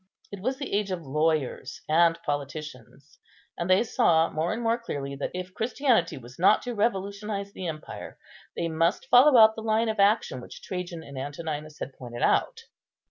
[0.31, 3.19] It was the age of lawyers and politicians;
[3.55, 7.67] and they saw more and more clearly that if Christianity was not to revolutionize the
[7.67, 8.17] empire,
[8.55, 12.63] they must follow out the line of action which Trajan and Antoninus had pointed out.